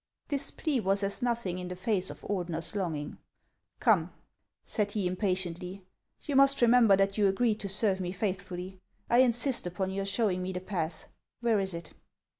[0.29, 3.19] This plea was as nothing in the face of Ordener's longing."
[3.79, 4.09] Corne,"
[4.65, 5.85] said he, impatiently,"
[6.25, 8.79] you must remember that you agreed to serve me faithfully.
[9.11, 11.05] I insist upon your showing me the path;
[11.39, 11.91] where is it